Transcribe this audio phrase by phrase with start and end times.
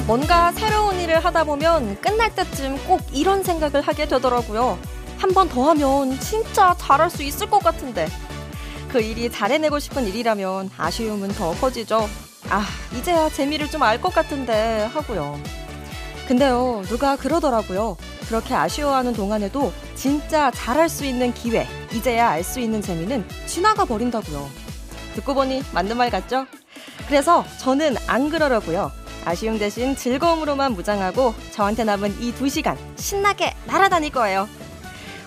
[0.06, 4.78] 뭔가 새로운 일을 하다 보면 끝날 때쯤 꼭 이런 생각을 하게 되더라고요.
[5.18, 8.06] 한 번 더 하면 진짜 잘할 수 있을 것 같은데.
[8.90, 12.08] 그 일이 잘해내고 싶은 일이라면 아쉬움은 더 커지죠.
[12.50, 15.40] 아, 이제야 재미를 좀 알 것 같은데 하고요.
[16.28, 17.96] 근데요, 누가 그러더라고요.
[18.28, 19.72] 그렇게 아쉬워하는 동안에도
[20.04, 24.48] 진짜 잘할 수 있는 기회, 이제야 알 수 있는 재미는 지나가 버린다고요.
[25.14, 26.46] 듣고 보니 맞는 말 같죠?
[27.06, 28.90] 그래서 저는 안 그러려고요.
[29.26, 34.48] 아쉬움 대신 즐거움으로만 무장하고 저한테 남은 이 두 시간 신나게 날아다닐 거예요.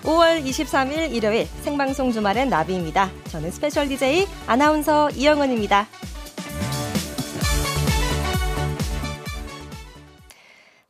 [0.06, 3.12] 5월 23일 일요일 생방송 주말엔 나비입니다.
[3.30, 5.86] 저는 스페셜 DJ 아나운서 이영은입니다.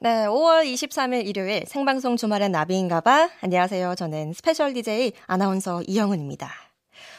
[0.04, 3.30] 네, 5월 23일 일요일 생방송 주말엔 나비인가봐.
[3.40, 3.96] 안녕하세요.
[3.96, 6.52] 저는 스페셜 DJ 아나운서 이영은입니다.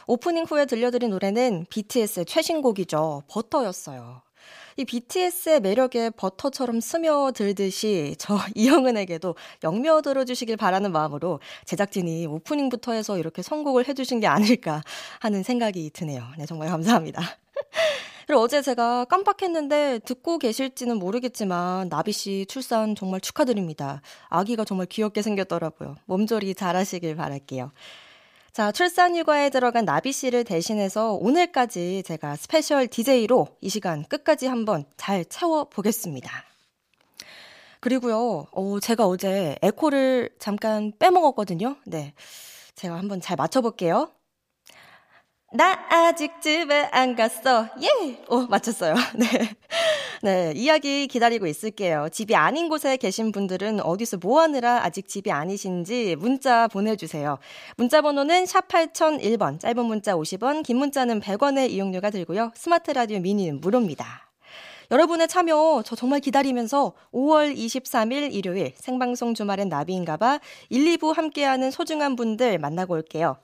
[0.06, 3.22] 오프닝 후에 들려드린 노래는 BTS의 최신곡이죠.
[3.28, 4.20] Butter였어요.
[4.76, 13.40] 이 BTS의 매력에 버터처럼 스며들듯이 저 이영은에게도 영며들어 주시길 바라는 마음으로 제작진이 오프닝부터 해서 이렇게
[13.40, 14.82] 선곡을 해주신 게 아닐까
[15.20, 16.22] 하는 생각이 드네요.
[16.36, 17.38] 네, 정말 감사합니다.
[18.26, 24.00] 그리고 어제 제가 깜빡했는데 듣고 계실지는 모르겠지만 나비 씨 출산 정말 축하드립니다.
[24.28, 25.96] 아기가 정말 귀엽게 생겼더라고요.
[26.06, 27.72] 몸조리 잘하시길 바랄게요.
[28.52, 34.84] 자, 출산 휴가에 들어간 나비 씨를 대신해서 오늘까지 제가 스페셜 DJ로 이 시간 끝까지 한번
[34.96, 36.30] 잘 채워 보겠습니다.
[37.80, 41.76] 그리고요, 어, 제가 어제 에코를 잠깐 빼먹었거든요.
[41.84, 42.14] 네.
[42.76, 44.10] 제가 한번 잘 맞춰볼게요.
[45.56, 47.68] 나 아직 집에 안 갔어.
[47.80, 48.18] 예!
[48.28, 48.96] 오, 맞췄어요.
[49.14, 49.26] 네.
[50.20, 52.08] 네, 이야기 기다리고 있을게요.
[52.10, 57.38] 집이 아닌 곳에 계신 분들은 어디서 뭐 하느라 아직 집이 아니신지 문자 보내주세요.
[57.76, 62.50] 문자 번호는 샵 8001번, 짧은 문자 50원, 긴 문자는 100원의 이용료가 들고요.
[62.56, 64.28] 스마트 라디오 미니는 무료입니다.
[64.90, 72.16] 여러분의 참여 저 정말 기다리면서 5월 23일 일요일 생방송 주말엔 나비인가봐 1, 2부 함께하는 소중한
[72.16, 73.36] 분들 만나고 올게요.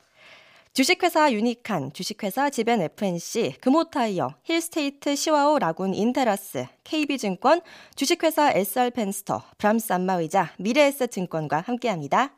[0.73, 7.61] 주식회사 유니칸, 주식회사 지벤 FNC, 금호타이어, 힐스테이트 시와오 라군 인테라스, KB증권,
[7.97, 12.35] 주식회사 SR펜스터, 브람스 안마의자, 미래에셋증권과 함께합니다.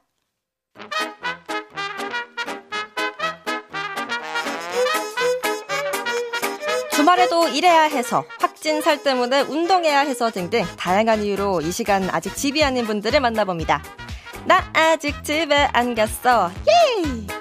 [6.92, 12.64] 주말에도 일해야 해서, 확진 살 때문에 운동해야 해서 등등 다양한 이유로 이 시간 아직 집이
[12.64, 13.82] 아닌 분들을 만나봅니다.
[14.46, 16.50] 나 아직 집에 안 갔어.
[16.66, 17.31] 예!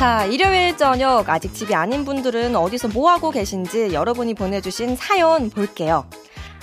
[0.00, 6.06] 자, 일요일 저녁 아직 집이 아닌 분들은 어디서 뭐 하고 계신지 여러분이 보내주신 사연 볼게요.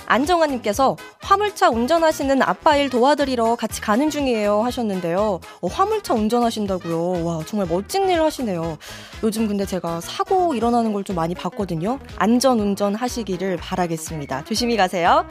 [0.06, 5.38] 안정환님께서 화물차 운전하시는 아빠 일 도와드리러 같이 가는 중이에요 하셨는데요.
[5.60, 7.24] 어, 화물차 운전하신다고요.
[7.24, 8.76] 와 정말 멋진 일 하시네요.
[9.22, 12.00] 요즘 근데 제가 사고 일어나는 걸 좀 많이 봤거든요.
[12.16, 14.42] 안전 운전 하시기를 바라겠습니다.
[14.46, 15.24] 조심히 가세요.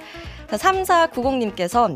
[0.50, 1.94] 자, 3490님께서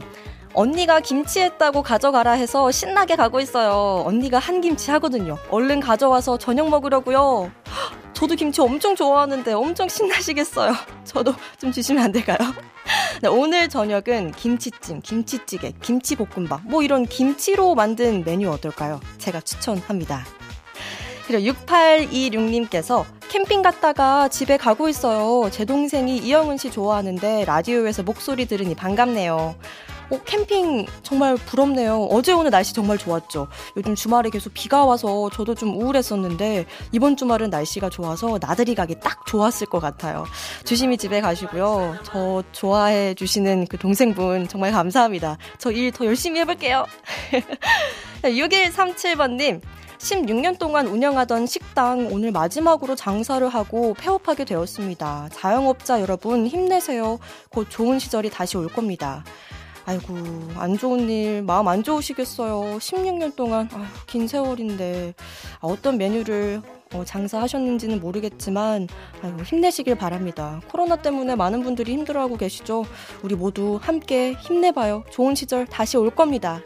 [0.54, 4.04] 언니가 김치했다고 가져가라 해서 신나게 가고 있어요.
[4.06, 5.38] 언니가 한 김치 하거든요.
[5.50, 7.52] 얼른 가져와서 저녁 먹으려고요.
[8.14, 10.74] 저도 김치 엄청 좋아하는데 엄청 신나시겠어요.
[11.06, 12.38] 저도 좀 주시면 안 될까요?
[13.22, 19.00] 네, 오늘 저녁은 김치찜, 김치찌개, 김치볶음밥, 뭐 이런 김치로 만든 메뉴 어떨까요?
[19.18, 20.26] 제가 추천합니다.
[21.28, 25.50] 그리고 6826님께서 캠핑 갔다가 집에 가고 있어요.
[25.50, 29.56] 제 동생이 이영은 씨 좋아하는데 라디오에서 목소리 들으니 반갑네요.
[30.12, 32.04] 어, 캠핑 정말 부럽네요.
[32.12, 33.48] 어제 오늘 날씨 정말 좋았죠.
[33.78, 39.26] 요즘 주말에 계속 비가 와서 저도 좀 우울했었는데 이번 주말은 날씨가 좋아서 나들이 가기 딱
[39.26, 40.26] 좋았을 것 같아요.
[40.66, 41.96] 조심히 집에 가시고요.
[42.04, 45.38] 저 좋아해 주시는 그 동생분 정말 감사합니다.
[45.58, 46.86] 저 일 더 열심히 해볼게요.
[48.24, 49.62] 6137번님.
[49.98, 55.30] 16년 동안 운영하던 식당 오늘 마지막으로 장사를 하고 폐업하게 되었습니다.
[55.32, 57.20] 자영업자 여러분 힘내세요.
[57.50, 59.24] 곧 좋은 시절이 다시 올 겁니다.
[59.86, 60.14] 아이고,
[60.56, 62.78] 안 좋은 일, 마음 안 좋으시겠어요.
[62.78, 65.14] 16년 동안, 아휴, 긴 세월인데,
[65.60, 66.62] 아, 어떤 메뉴를
[66.94, 68.88] 어, 장사하셨는지는 모르겠지만,
[69.24, 70.62] 아이고, 힘내시길 바랍니다.
[70.70, 72.86] 코로나 때문에 많은 분들이 힘들어하고 계시죠?
[73.24, 75.06] 우리 모두 함께 힘내봐요.
[75.10, 76.62] 좋은 시절 다시 올 겁니다.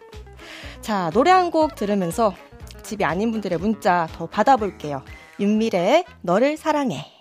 [0.82, 2.34] 자, 노래 한 곡 들으면서
[2.84, 5.04] 집이 아닌 분들의 문자 더 받아볼게요.
[5.40, 7.15] 윤미래의 너를 사랑해.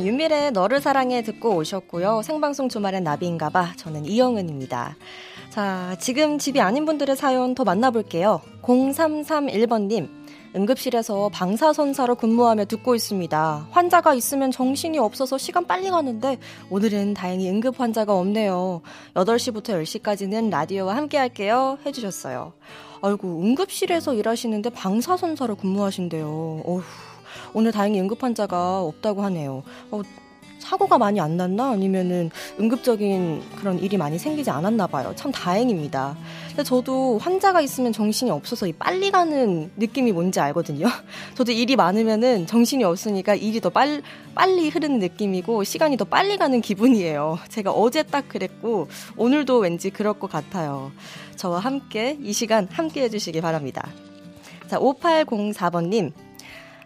[0.00, 2.22] 네, 윤미래의 너를 사랑해 듣고 오셨고요.
[2.22, 3.74] 생방송 주말엔 나비인가봐.
[3.76, 4.96] 저는 이영은입니다.
[5.50, 8.40] 자, 지금 집이 아닌 분들의 사연 더 만나볼게요.
[8.62, 10.08] 0331번님.
[10.56, 13.68] 응급실에서 방사선사로 근무하며 듣고 있습니다.
[13.70, 16.38] 환자가 있으면 정신이 없어서 시간 빨리 가는데
[16.70, 18.80] 오늘은 다행히 응급 환자가 없네요.
[19.14, 21.78] 8시부터 10시까지는 라디오와 함께 할게요.
[21.84, 22.54] 해주셨어요.
[23.02, 26.62] 아이고, 응급실에서 일하시는데 방사선사로 근무하신대요.
[26.64, 26.82] 어휴,
[27.54, 29.62] 오늘 다행히 응급 환자가 없다고 하네요.
[29.90, 30.02] 어,
[30.60, 31.70] 사고가 많이 안 났나?
[31.70, 32.30] 아니면은
[32.60, 35.12] 응급적인 그런 일이 많이 생기지 않았나 봐요.
[35.16, 36.16] 참 다행입니다.
[36.48, 40.86] 근데 저도 환자가 있으면 정신이 없어서 이 빨리 가는 느낌이 뭔지 알거든요.
[41.34, 44.02] 저도 일이 많으면은 정신이 없으니까 일이 더 빨,
[44.34, 47.38] 빨리 흐르는 느낌이고 시간이 더 빨리 가는 기분이에요.
[47.48, 50.92] 제가 어제 딱 그랬고 오늘도 왠지 그럴 것 같아요.
[51.36, 53.88] 저와 함께 이 시간 함께 해주시기 바랍니다.
[54.68, 56.12] 자, 5804번님.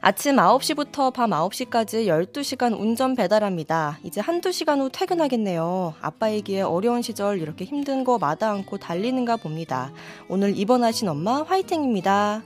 [0.07, 3.99] 아침 9시부터 밤 9시까지 12시간 운전 배달합니다.
[4.03, 5.95] 이제 한두 시간 후 퇴근하겠네요.
[6.03, 9.91] 아빠에게 어려운 시절 이렇게 힘든 거 마다 않고 달리는가 봅니다.
[10.29, 12.43] 오늘 입원하신 엄마 화이팅입니다.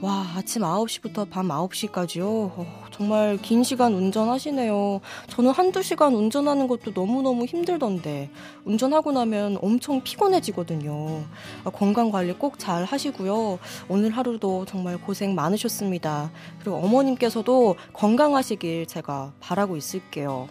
[0.00, 2.22] 와, 아침 9시부터 밤 9시까지요?
[2.24, 5.00] 어, 정말 긴 시간 운전하시네요.
[5.26, 8.30] 저는 한두 시간 운전하는 것도 너무너무 힘들던데,
[8.64, 11.24] 운전하고 나면 엄청 피곤해지거든요.
[11.64, 13.58] 아, 건강 관리 꼭 잘 하시고요.
[13.88, 16.30] 오늘 하루도 정말 고생 많으셨습니다.
[16.60, 20.48] 그리고 어머님께서도 건강하시길 제가 바라고 있을게요.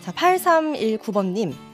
[0.00, 1.69] 자, 8319번님.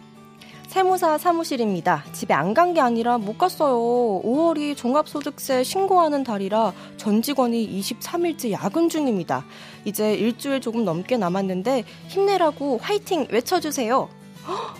[0.68, 2.04] 세무사 사무실입니다.
[2.12, 3.76] 집에 안 간 게 아니라 못 갔어요.
[4.24, 9.44] 5월이 종합소득세 신고하는 달이라 전 직원이 23일째 야근 중입니다.
[9.84, 14.08] 이제 일주일 조금 넘게 남았는데 힘내라고 화이팅 외쳐주세요.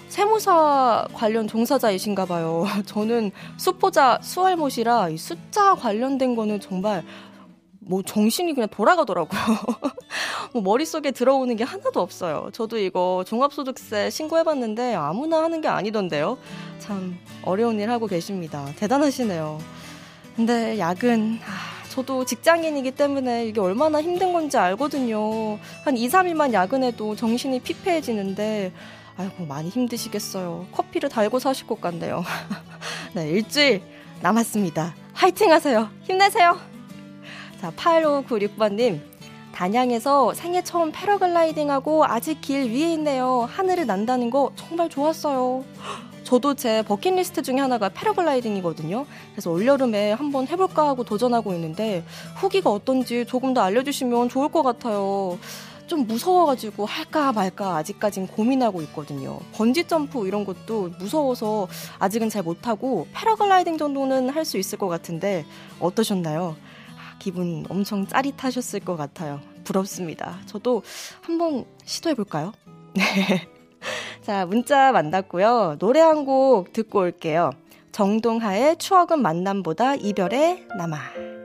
[0.09, 2.65] 세무사 관련 종사자이신가 봐요.
[2.87, 7.05] 저는 수포자 수할못이라 숫자 관련된 거는 정말
[7.87, 9.41] 뭐 정신이 그냥 돌아가더라고요.
[10.53, 12.51] 뭐 머릿속에 들어오는 게 하나도 없어요.
[12.53, 16.37] 저도 이거 종합소득세 신고해봤는데 아무나 하는 게 아니던데요.
[16.81, 18.67] 참 어려운 일 하고 계십니다.
[18.77, 19.59] 대단하시네요.
[20.35, 25.59] 근데 야근, 아, 저도 직장인이기 때문에 이게 얼마나 힘든 건지 알거든요.
[25.85, 28.73] 한 2, 3일만 야근해도 정신이 피폐해지는데,
[29.17, 30.67] 아이고, 많이 힘드시겠어요.
[30.73, 32.23] 커피를 달고 사실 것 같네요.
[33.15, 33.81] 네, 일주일
[34.21, 34.95] 남았습니다.
[35.15, 35.89] 화이팅 하세요.
[36.03, 36.76] 힘내세요.
[37.61, 39.01] 자, 8596번님.
[39.53, 43.49] 단양에서 생애 처음 패러글라이딩하고 아직 길 위에 있네요.
[43.51, 45.65] 하늘을 난다는 거 정말 좋았어요.
[46.25, 49.07] 저도 제 버킷리스트 중에 하나가 패러글라이딩이거든요.
[49.33, 52.05] 그래서 올여름에 한번 해볼까 하고 도전하고 있는데
[52.35, 55.39] 후기가 어떤지 조금 더 알려주시면 좋을 것 같아요.
[55.87, 59.39] 좀 무서워가지고 할까 말까 아직까진 고민하고 있거든요.
[59.53, 61.69] 번지점프 이런 것도 무서워서
[62.01, 65.47] 아직은 잘 못하고 패러글라이딩 정도는 할 수 있을 것 같은데
[65.81, 66.57] 어떠셨나요?
[67.19, 69.41] 기분 엄청 짜릿하셨을 것 같아요.
[69.65, 70.39] 부럽습니다.
[70.47, 70.83] 저도
[71.23, 72.53] 한번 시도해볼까요?
[72.95, 73.49] 네.
[74.23, 75.77] 자, 문자 만났고요.
[75.79, 77.51] 노래 한 곡 듣고 올게요.
[77.93, 81.36] 정동하의 추억은 만남보다 이별에 남아.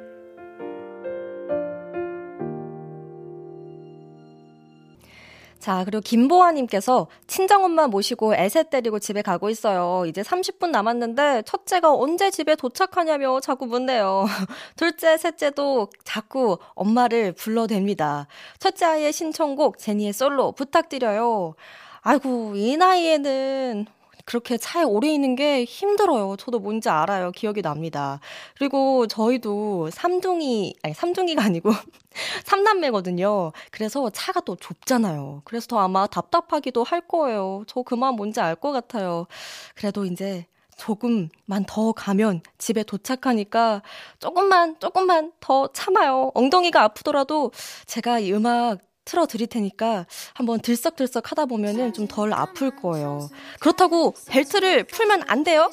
[5.62, 10.08] 자, 그리고 김보아님께서 친정엄마 모시고 애새 때리고 집에 가고 있어요.
[10.08, 14.26] 이제 30분 남았는데 첫째가 언제 집에 도착하냐며 자꾸 묻네요.
[14.76, 18.26] 둘째, 셋째도 자꾸 엄마를 불러댑니다.
[18.58, 21.54] 첫째 아이의 신청곡 제니의 솔로 부탁드려요.
[22.02, 23.86] 아이고, 이 나이에는
[24.32, 26.38] 그렇게 차에 오래 있는 게 힘들어요.
[26.38, 27.32] 저도 뭔지 알아요.
[27.32, 28.22] 기억이 납니다.
[28.58, 31.70] 그리고 저희도 삼둥이, 아니, 삼둥이가 아니고,
[32.46, 33.52] 삼남매거든요.
[33.72, 35.42] 그래서 차가 또 좁잖아요.
[35.44, 37.66] 그래서 더 아마 답답하기도 할 거예요.
[37.68, 39.28] 저 그만 뭔지 알 것 같아요.
[39.76, 40.46] 그래도 이제
[40.78, 43.82] 조금만 더 가면 집에 도착하니까
[44.20, 46.32] 조금만, 조금만 더 참아요.
[46.36, 47.52] 엉덩이가 아프더라도
[47.86, 48.78] 제가 이 음악
[49.12, 53.30] 틀어 드릴 테니까 한번 들썩들썩 하다 보면은 좀 덜 아플 거예요.
[53.60, 55.70] 그렇다고 벨트를 풀면 안 돼요.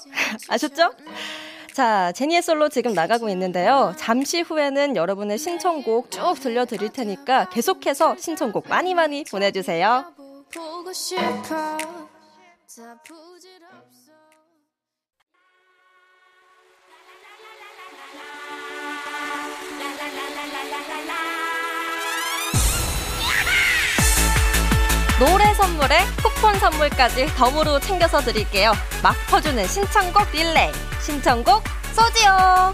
[0.49, 0.93] 아셨죠?
[1.73, 3.95] 자, 제니의 솔로 지금 나가고 있는데요.
[3.97, 10.13] 잠시 후에는 여러분의 신청곡 쭉 들려드릴 테니까 계속해서 신청곡 많이 많이 보내주세요.
[25.19, 28.73] 노래 선물에 쿠폰 선물까지 덤으로 챙겨서 드릴게요.
[29.03, 30.71] 막 퍼주는 신청곡 릴레이.
[31.01, 32.73] 신청곡 쏘지요.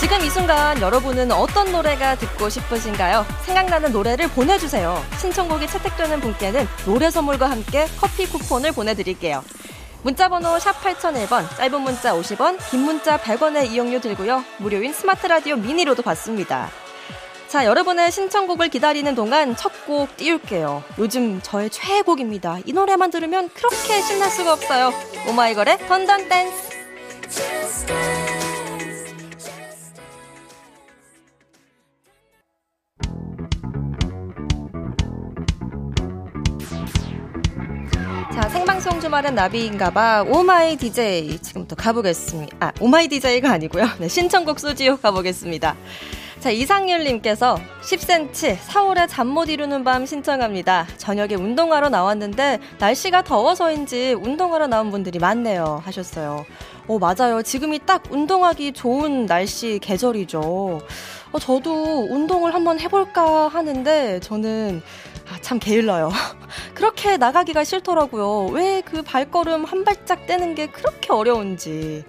[0.00, 3.24] 지금 이 순간 여러분은 어떤 노래가 듣고 싶으신가요?
[3.44, 5.04] 생각나는 노래를 보내주세요.
[5.18, 9.44] 신청곡이 채택되는 분께는 노래 선물과 함께 커피 쿠폰을 보내드릴게요.
[10.02, 14.44] 문자번호 샵 8001번, 짧은 문자 50원, 긴 문자 100원의 이용료 들고요.
[14.58, 16.70] 무료인 스마트 라디오 미니로도 받습니다.
[17.48, 20.82] 자, 여러분의 신청곡을 기다리는 동안 첫 곡 띄울게요.
[20.98, 22.58] 요즘 저의 최애곡입니다.
[22.64, 24.92] 이 노래만 들으면 그렇게 신날 수가 없어요.
[25.28, 26.65] 오마이걸의 Dun Dun Dance.
[38.36, 40.26] 자, 생방송 주말엔 나비인가봐.
[40.28, 41.38] Oh My DJ.
[41.38, 42.56] 지금부터 가보겠습니다.
[42.60, 43.86] 아, Oh My DJ가 아니고요.
[43.98, 45.74] 네, 신청곡 소지요 가보겠습니다.
[46.40, 50.86] 자, 이상률님께서 10cm 4월에 잠 못 이루는 밤 신청합니다.
[50.98, 55.80] 저녁에 운동하러 나왔는데 날씨가 더워서인지 운동하러 나온 분들이 많네요.
[55.84, 56.44] 하셨어요.
[56.88, 57.42] 어, 맞아요.
[57.42, 60.40] 지금이 딱 운동하기 좋은 날씨 계절이죠.
[61.32, 64.82] 어, 저도 운동을 한번 해볼까 하는데 저는
[65.28, 66.12] 아, 참 게을러요.
[66.76, 68.46] 그렇게 나가기가 싫더라고요.
[68.52, 72.04] 왜 그 발걸음 한 발짝 떼는 게 그렇게 어려운지.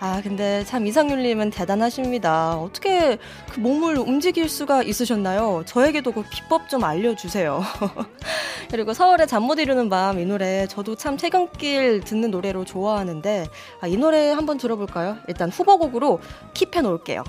[0.00, 2.56] 아, 근데 참 이상률님은 대단하십니다.
[2.58, 3.18] 어떻게
[3.52, 5.62] 그 몸을 움직일 수가 있으셨나요?
[5.66, 7.62] 저에게도 그 비법 좀 알려주세요.
[8.70, 13.46] 그리고 서울의 잠 못 이루는 밤 이 노래 저도 참 퇴근길 듣는 노래로 좋아하는데
[13.80, 15.16] 아, 이 노래 한번 들어볼까요?
[15.28, 16.20] 일단 후보곡으로
[16.54, 17.24] keep해 놓을게요.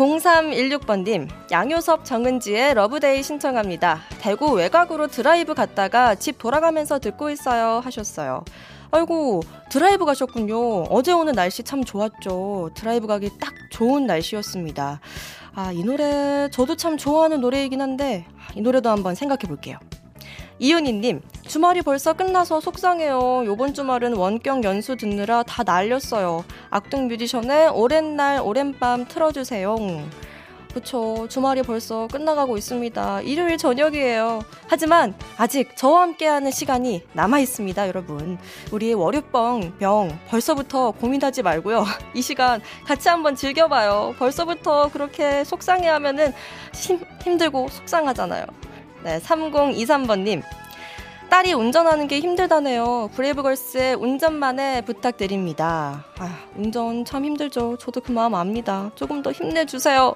[0.00, 3.98] 0316번님, 양요섭 정은지의 Love Day 신청합니다.
[4.18, 7.82] 대구 외곽으로 드라이브 갔다가 집 돌아가면서 듣고 있어요.
[7.84, 8.42] 하셨어요.
[8.92, 10.84] 아이고, 드라이브 가셨군요.
[10.84, 12.70] 어제 오늘 날씨 참 좋았죠.
[12.74, 15.00] 드라이브 가기 딱 좋은 날씨였습니다.
[15.54, 19.76] 아, 이 노래, 저도 참 좋아하는 노래이긴 한데, 이 노래도 한번 생각해 볼게요.
[20.62, 23.44] 이은희님, 주말이 벌써 끝나서 속상해요.
[23.46, 26.44] 요번 주말은 원격 연수 듣느라 다 날렸어요.
[26.68, 29.78] 악동 뮤지션의 오랜 날, 오랜 밤 틀어주세요.
[30.74, 31.26] 그쵸.
[31.30, 33.22] 주말이 벌써 끝나가고 있습니다.
[33.22, 34.42] 일요일 저녁이에요.
[34.68, 38.38] 하지만 아직 저와 함께하는 시간이 남아있습니다, 여러분.
[38.70, 41.86] 우리의 월요병, 병, 벌써부터 고민하지 말고요.
[42.14, 44.14] 이 시간 같이 한번 즐겨봐요.
[44.18, 46.34] 벌써부터 그렇게 속상해 하면은
[46.74, 48.44] 힘, 힘들고 속상하잖아요.
[49.02, 50.42] 네, 3023번님.
[51.30, 53.10] 딸이 운전하는 게 힘들다네요.
[53.14, 56.04] 브레이브걸스의 운전만에 부탁드립니다.
[56.18, 57.76] 아, 운전 참 힘들죠.
[57.78, 58.90] 저도 그 마음 압니다.
[58.96, 60.14] 조금 더 힘내주세요.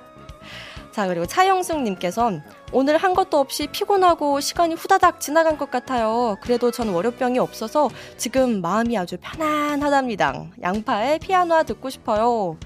[0.90, 2.32] 자, 그리고 차영숙님께서
[2.72, 6.36] 오늘 한 것도 없이 피곤하고 시간이 후다닥 지나간 것 같아요.
[6.40, 10.46] 그래도 전 월요병이 없어서 지금 마음이 아주 편안하답니다.
[10.62, 12.56] 양파의 피아노 듣고 싶어요.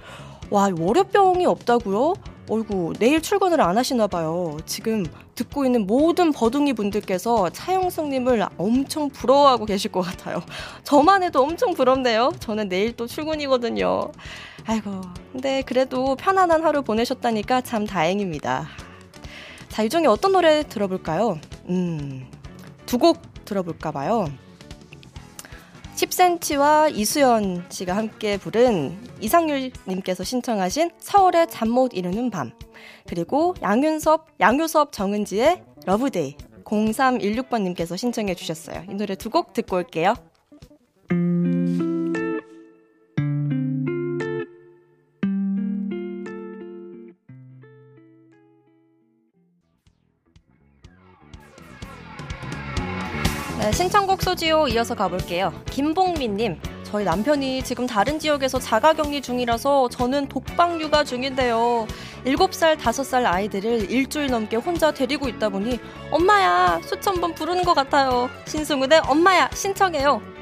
[0.51, 2.15] 와, 월요병이 없다고요?
[2.51, 4.57] 어이구, 내일 출근을 안 하시나 봐요.
[4.65, 10.43] 지금 듣고 있는 모든 버둥이 분들께서 차영숙님을 엄청 부러워하고 계실 것 같아요.
[10.83, 12.33] 저만 해도 엄청 부럽네요.
[12.41, 14.11] 저는 내일 또 출근이거든요.
[14.65, 15.03] 아이고,
[15.33, 18.67] 근데 그래도 편안한 하루 보내셨다니까 참 다행입니다.
[19.69, 21.39] 자, 이 중에 어떤 노래 들어볼까요?
[21.69, 22.27] 음,
[22.87, 24.29] 두 곡 들어볼까봐요.
[26.09, 32.51] 10cm와 이수현 씨가 함께 부른 이상률 님께서 신청하신 서울의 잠 못 이루는 밤.
[33.07, 36.37] 그리고 양윤섭, 양요섭 정은지의 Love Day.
[36.65, 38.85] 0316번 님께서 신청해 주셨어요.
[38.91, 40.15] 이 노래 두 곡 듣고 올게요.
[53.69, 55.53] 네, 신청곡 소지오 이어서 가볼게요.
[55.71, 61.87] 김봉민님, 저희 남편이 지금 다른 지역에서 자가격리 중이라서 저는 독방 육아 중인데요.
[62.25, 65.79] 7살, 5살 아이들을 일주일 넘게 혼자 데리고 있다 보니
[66.11, 68.31] 엄마야 수천 번 부르는 것 같아요.
[68.47, 70.38] 신승훈의 엄마야 신청해요.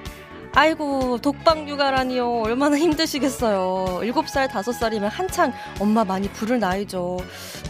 [0.56, 2.40] 아이고 독방 육아라니요.
[2.40, 4.00] 얼마나 힘드시겠어요.
[4.00, 7.18] 7살 5살이면 한창 엄마 많이 부를 나이죠.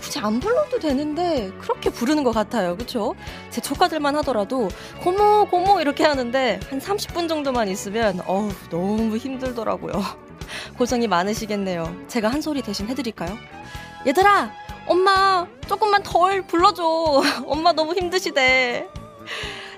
[0.00, 2.76] 굳이 안 불러도 되는데 그렇게 부르는 것 같아요.
[2.76, 3.16] 그쵸?
[3.50, 4.68] 제 조카들만 하더라도
[5.02, 9.94] 고모 고모 이렇게 하는데 한 30분 정도만 있으면 어우 너무 힘들더라고요.
[10.78, 12.04] 고생이 많으시겠네요.
[12.06, 13.36] 제가 한 소리 대신 해드릴까요?
[14.06, 14.52] 얘들아
[14.86, 16.84] 엄마 조금만 덜 불러줘.
[17.48, 18.86] 엄마 너무 힘드시대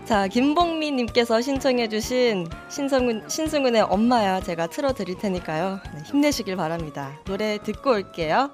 [0.09, 5.81] 자, 김봉민님께서 신청해 주신 신성은, 신승훈의 엄마야 제가 틀어 드릴 테니까요.
[5.95, 7.21] 네, 힘내시길 바랍니다.
[7.27, 8.51] 노래 듣고 올게요.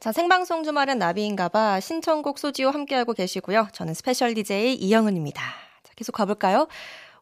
[0.00, 3.68] 자, 생방송 주말엔 나비인가봐 신청곡 소지오 함께하고 계시고요.
[3.72, 5.42] 저는 스페셜 DJ 이영은입니다.
[5.42, 6.68] 자, 계속 가볼까요?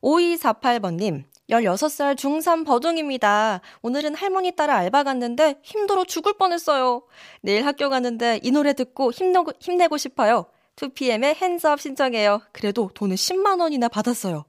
[0.00, 1.24] 5248번님.
[1.50, 3.62] 16살 중3 버둥입니다.
[3.82, 7.02] 오늘은 할머니 따라 알바 갔는데 힘들어 죽을 뻔했어요.
[7.40, 10.46] 내일 학교 가는데 이 노래 듣고 힘내고, 힘내고 싶어요.
[10.76, 12.40] 2PM의 Hands Up 신청해요.
[12.52, 14.44] 그래도 돈을 10만 원이나 받았어요.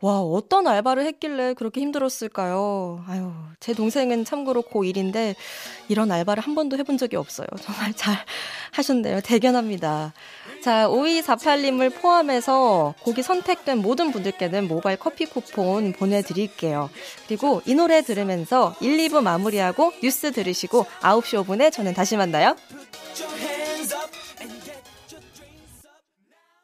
[0.00, 3.04] 와, 어떤 알바를 했길래 그렇게 힘들었을까요?
[3.08, 5.34] 아유, 제 동생은 참고로 고1인데
[5.88, 7.46] 이런 알바를 한 번도 해본 적이 없어요.
[7.62, 8.16] 정말 잘
[8.72, 9.20] 하셨네요.
[9.22, 10.12] 대견합니다.
[10.62, 16.90] 자, 5248님을 포함해서 곡이 선택된 모든 분들께는 모바일 커피 쿠폰 보내드릴게요.
[17.26, 22.56] 그리고 이 노래 들으면서 1, 2부 마무리하고 뉴스 들으시고 9시 5분에 저는 다시 만나요.